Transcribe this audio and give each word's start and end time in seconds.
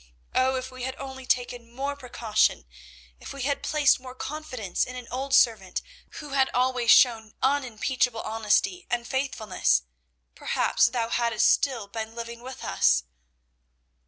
Oh, 0.33 0.55
if 0.55 0.71
we 0.71 0.81
had 0.81 0.95
only 0.95 1.27
taken 1.27 1.71
more 1.71 1.95
precaution, 1.95 2.65
if 3.19 3.33
we 3.33 3.43
had 3.43 3.61
placed 3.61 3.99
more 3.99 4.15
confidence 4.15 4.83
in 4.83 4.95
an 4.95 5.07
old 5.11 5.31
servant 5.35 5.83
who 6.13 6.29
had 6.29 6.49
always 6.55 6.89
shown 6.89 7.35
unimpeachable 7.43 8.21
honesty 8.21 8.87
and 8.89 9.07
faithfulness, 9.07 9.83
perhaps 10.33 10.87
thou 10.87 11.09
hadst 11.09 11.47
still 11.51 11.87
been 11.87 12.15
living 12.15 12.41
with 12.41 12.63
us!" 12.63 13.03